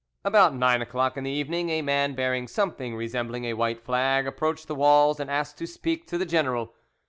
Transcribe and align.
About 0.25 0.55
nine 0.55 0.81
o'clock 0.81 1.15
in 1.15 1.25
the 1.25 1.29
evening, 1.29 1.69
a 1.69 1.83
man 1.83 2.15
bearing 2.15 2.47
something 2.47 2.95
resembling 2.95 3.45
a 3.45 3.53
white 3.53 3.79
flag 3.83 4.25
approached 4.25 4.67
the 4.67 4.73
walls 4.73 5.19
and 5.19 5.29
asked 5.29 5.59
to 5.59 5.67
speak 5.67 6.07
to 6.07 6.17
the 6.17 6.25
general. 6.25 6.73